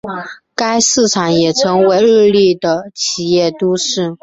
[0.55, 4.17] 该市场也成为日立的的企业都市。